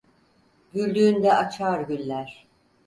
Güldüğünde 0.73 1.33
açar 1.33 1.81
güller. 1.87 2.47